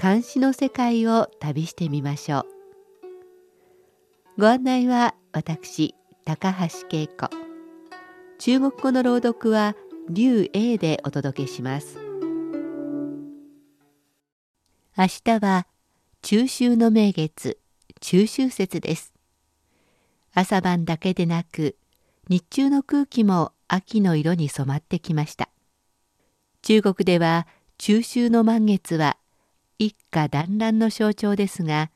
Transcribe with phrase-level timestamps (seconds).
[0.00, 2.46] 監視の世界を旅してみましょ
[4.36, 4.40] う。
[4.40, 7.28] ご案内は私高橋恵子。
[8.38, 9.74] 中国語の朗読は
[10.08, 11.98] 劉英でお届けします。
[14.96, 15.66] 明日は
[16.22, 17.58] 中秋の名月
[18.00, 19.12] 中秋節です。
[20.32, 21.76] 朝晩だけでなく
[22.28, 25.48] 日中の空気も秋の色に染まってきました。
[26.62, 29.16] 中国では中秋の満月は
[29.80, 31.90] 一家団らんの象徴ですが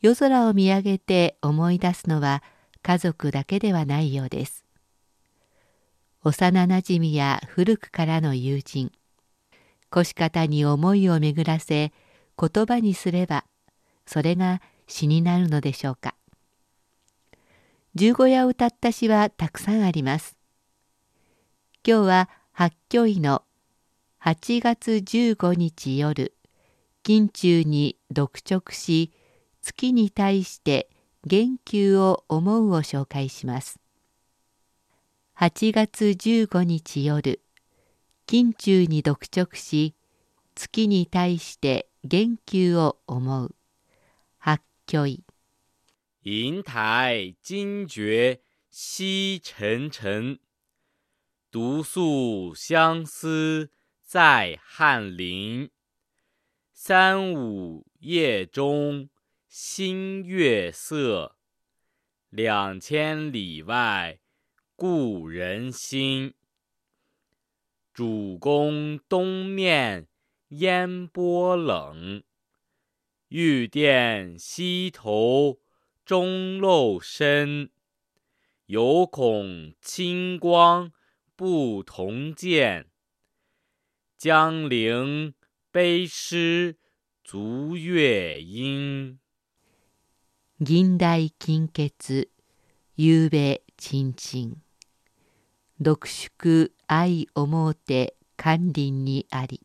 [0.00, 2.42] 夜空を見上げて思い出すのは
[2.82, 4.64] 家族だけではないようです。
[6.24, 8.90] 幼なじみや古くからの友人
[9.90, 11.92] 腰方に思いを巡らせ
[12.36, 13.44] 言葉にすれば
[14.04, 16.16] それが詩になるのでしょうか。
[17.94, 20.36] 十五夜を歌った詩はたくさんあります。
[21.86, 23.42] 今日は八虚医の
[24.22, 26.32] 8月15日夜。
[27.04, 29.12] 近中に読直し
[29.60, 30.88] 月に対して
[31.26, 33.80] 言及を思うを紹介します。
[35.36, 37.40] 8月15日夜
[38.26, 39.96] 近中に読直し
[40.54, 43.54] 月に対して言及を思う。
[44.38, 45.24] 八虚意。
[46.24, 50.38] 银台惊觉西沉沉，
[51.50, 53.68] 独宿相思
[54.04, 55.68] 在翰林。
[56.84, 59.08] 三五夜中
[59.46, 61.36] 新月色，
[62.28, 64.18] 两千里外
[64.74, 66.34] 故人心。
[67.94, 70.08] 主公东面
[70.48, 72.24] 烟波冷，
[73.28, 75.60] 玉殿西头
[76.04, 77.70] 钟漏深。
[78.66, 80.92] 犹恐清光
[81.36, 82.90] 不同见，
[84.18, 85.34] 江陵
[85.74, 86.76] 悲诗
[87.24, 89.18] 足月阴。
[90.60, 92.28] 銀代金欠
[92.94, 94.60] 夕べちんちん。
[95.82, 99.62] 読宿愛思うて関林にあり。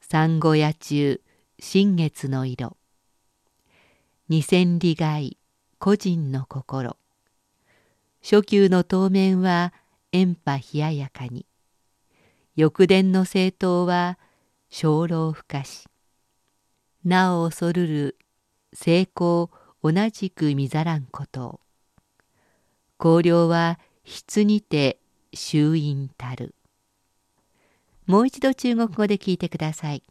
[0.00, 1.20] 産後夜中
[1.60, 2.76] 新月の色。
[4.28, 5.38] 二千里外
[5.78, 6.96] 個人の心。
[8.20, 9.72] 初級の当面は
[10.10, 11.46] 遠波冷ややかに。
[12.56, 14.18] 翌伝の政党は
[14.70, 15.84] 精霊不可し
[17.04, 18.18] なお恐るる
[18.72, 19.50] 成功
[19.82, 21.60] 同じく見ざらんこと
[22.96, 24.98] 公領は筆にて
[25.34, 26.54] 衆院たる。
[28.06, 30.02] もう一度中国語で聞いてください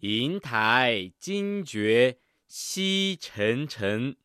[0.00, 2.18] 银台惊觉
[2.48, 4.16] 西沉沉。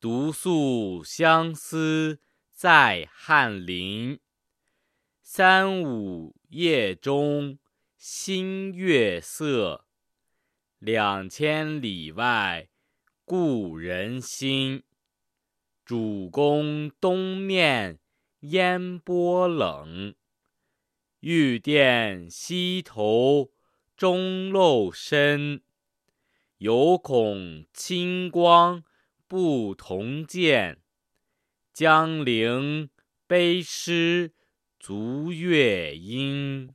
[0.00, 2.18] 独宿相思
[2.54, 4.18] 在翰林，
[5.22, 7.58] 三五夜中
[8.02, 9.84] 新月色，
[10.78, 12.70] 两千里外
[13.26, 14.84] 故人心。
[15.84, 17.98] 主公东面
[18.38, 20.14] 烟波冷，
[21.18, 23.50] 玉殿西头
[23.94, 25.60] 钟漏深，
[26.56, 28.82] 犹恐清光。
[29.28, 30.80] 不同见，
[31.74, 32.88] 江陵
[33.26, 34.32] 悲诗
[34.78, 36.70] 足月陰。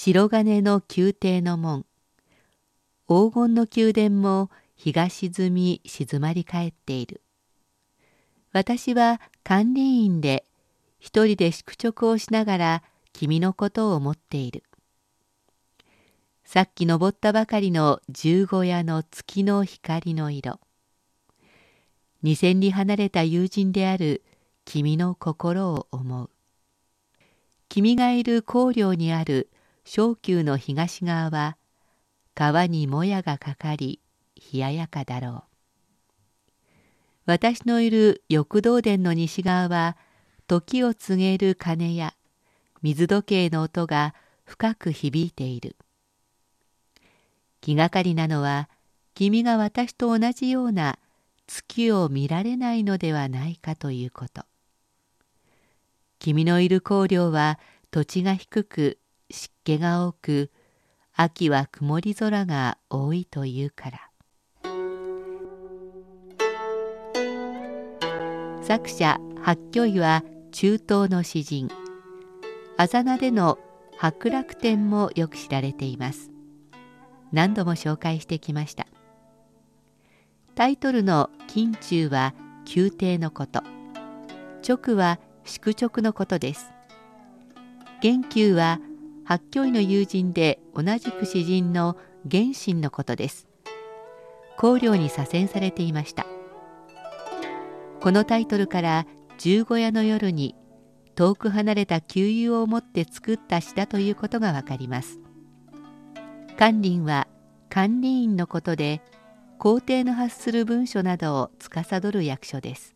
[0.00, 1.84] 白金の宮廷の門。
[3.08, 7.20] 黄金の宮殿も日が沈み静まり返っている。
[8.52, 10.44] 私は管理員で
[11.00, 12.82] 一人で宿直をしながら
[13.12, 14.62] 君のことを思っている。
[16.44, 20.60] さっき登ったばかりの十五夜の月の光の色。
[22.22, 24.22] 二千里離れた友人である
[24.64, 26.30] 君の心を思う。
[27.68, 29.50] 君がいる高陵にある
[29.90, 31.56] 小宮の東側は
[32.34, 34.02] 川にもやがかかり
[34.52, 35.42] 冷ややかだろう。
[37.24, 39.96] 私のいる翼道殿の西側は
[40.46, 42.12] 時を告げる鐘や
[42.82, 44.14] 水時計の音が
[44.44, 45.74] 深く響いている。
[47.62, 48.68] 気がかりなのは
[49.14, 50.98] 君が私と同じような
[51.46, 54.42] 月を見られないのではないかということ
[56.18, 57.58] 君のいる荒涼は
[57.90, 58.97] 土地が低く
[59.30, 60.50] 湿気が多く
[61.14, 63.98] 秋は曇り空が多いというから。
[68.62, 70.22] 作者八居は
[70.52, 71.68] 中東の詩人。
[72.76, 73.58] あざなでの
[73.96, 76.30] 伯楽天もよく知られています。
[77.32, 78.86] 何度も紹介してきました。
[80.54, 82.34] タイトルの「金中」は
[82.74, 83.62] 宮廷のこと。
[84.66, 86.70] 直は宿直のことです。
[88.02, 88.80] 元久は
[89.28, 93.46] 八教医の友人で同じく詩人の元神のことです。
[94.56, 96.24] 光陵に左遷されていました。
[98.00, 100.56] このタイトルから十五夜の夜に
[101.14, 105.20] 遠く離れた旧友を持って作った詩だということがわかります。
[106.56, 107.28] 管林は
[107.68, 109.02] 管理員のことで
[109.58, 112.94] 皇帝の発する文書などを司る役所です。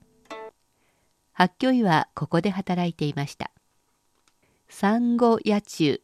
[1.35, 3.51] 八居医はここで働いていました。
[4.71, 6.02] 産後野中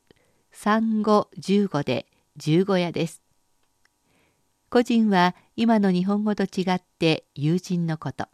[0.60, 3.22] 産後十五で十五夜です。
[4.70, 8.26] 個人は今の日本語と違って友人のこと。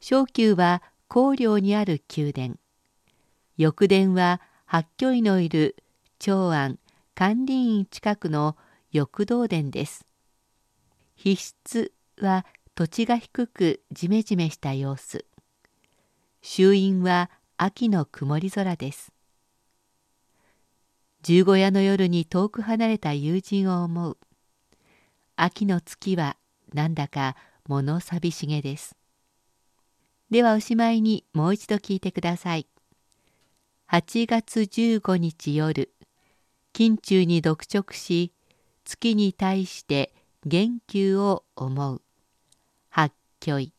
[0.00, 2.56] 小宮は高陵にある宮殿。
[3.56, 5.76] 翼殿は八居医のいる
[6.18, 6.80] 長安
[7.14, 8.56] 管理院近くの
[8.92, 10.04] 翼道殿です。
[11.16, 12.44] 筆質は
[12.74, 15.24] 土地が低くジメジメした様子。
[16.42, 19.12] 衆院は秋の曇り空です。
[21.22, 24.16] 十五夜の夜に遠く離れた友人を思う。
[25.36, 26.36] 秋の月は
[26.72, 27.36] なんだか
[27.68, 28.96] 物寂しげです。
[30.30, 32.66] ではおしまいにもう一度聞いてください。
[33.90, 35.92] 8月15日夜
[36.72, 38.32] 近中に読直し
[38.84, 40.14] 月に対して
[40.46, 42.02] 言及を思う。
[42.88, 43.72] 八居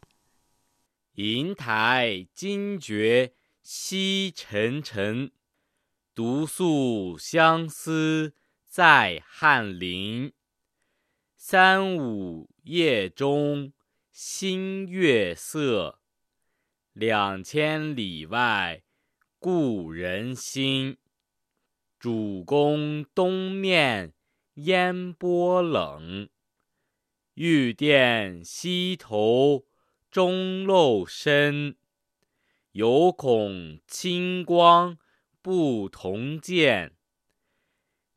[1.15, 3.33] 银台金绝
[3.63, 5.31] 西沉沉，
[6.23, 8.35] 独宿相思
[8.67, 10.31] 在翰林。
[11.35, 13.73] 三五夜中
[14.11, 15.99] 新月色，
[16.93, 18.83] 两千里外
[19.39, 20.99] 故人心。
[21.97, 24.13] 主公东面
[24.53, 26.29] 烟波冷，
[27.33, 29.65] 玉殿西头。
[30.11, 31.77] 钟漏深，
[32.73, 34.99] 犹恐清光
[35.43, 36.91] 不同见。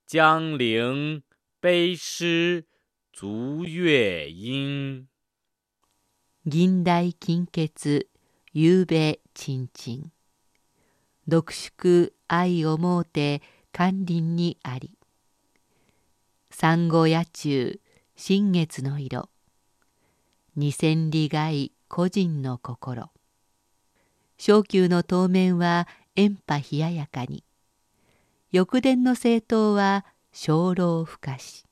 [0.07, 1.23] 江陵
[1.63, 2.67] 悲诗
[3.15, 5.09] 足月阴。
[6.45, 8.09] 銀代金欠
[8.53, 10.13] 夕べちんちん。
[11.27, 13.41] 独宿愛をもうて
[13.73, 14.99] 甘霖にあり。
[16.51, 17.81] 産後野中
[18.17, 19.31] 新月の色。
[20.57, 23.11] 二千里外個人の心
[24.37, 27.45] 小宮の当面は遠波冷ややかに
[28.53, 31.65] 翼殿の政党は鐘楼ふかし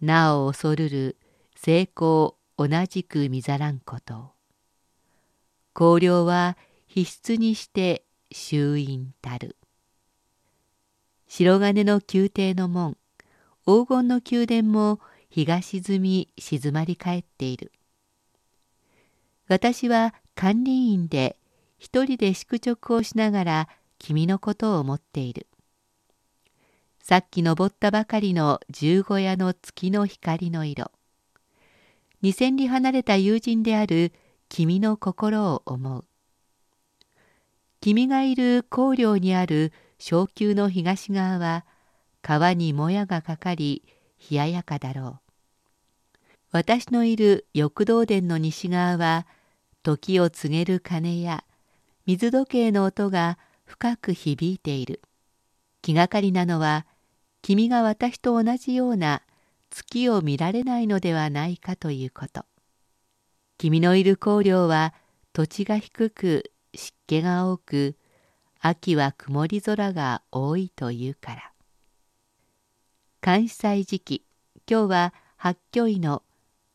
[0.00, 1.16] なお恐るる
[1.56, 4.32] 成功同じく見ざらんこと。
[5.74, 6.56] 公領は
[6.86, 9.56] 必須にして衆院たる。
[11.26, 12.96] 白金の宮廷の門
[13.66, 17.72] 黄金の宮殿も日が沈み静まり返っている。
[19.48, 21.36] 私は管理員で
[21.80, 23.68] 一人で宿直をしながら
[23.98, 25.46] 君のことを思っている。
[27.02, 30.92] さっき登ったばかりの十五夜の月の光の色。
[32.20, 34.12] 二千里離れた友人である
[34.50, 36.04] 君の心を思う。
[37.80, 41.64] 君がいる高陵にある小宮の東側は
[42.20, 43.82] 川にもやがかかり
[44.30, 45.18] 冷ややかだろう。
[46.52, 49.26] 私のいる翼道殿の西側は
[49.82, 51.42] 時を告げる鐘や
[52.10, 55.00] 水時計の音が深く響いている。
[55.80, 56.84] 気がかりなのは
[57.40, 59.22] 君が私と同じような
[59.70, 62.44] 月を見られないのではないかということ。
[63.58, 64.92] 君のいる光陵は
[65.32, 67.96] 土地が低く湿気が多く
[68.58, 71.52] 秋は曇り空が多いというから。
[73.22, 74.24] 監視祭時期
[74.68, 76.24] 今日は八居医の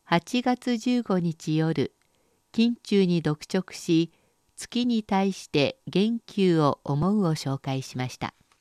[0.08, 1.92] 8月15日夜
[2.52, 4.10] 近中に読直し
[4.56, 8.34] 月に対して言及を思うを紹介しました。